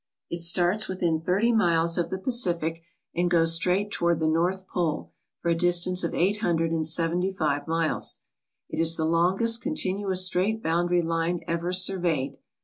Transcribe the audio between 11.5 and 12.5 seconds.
surveyed.